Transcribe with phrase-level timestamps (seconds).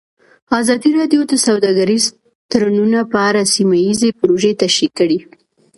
[0.59, 2.05] ازادي راډیو د سوداګریز
[2.51, 5.19] تړونونه په اړه سیمه ییزې پروژې تشریح کړې.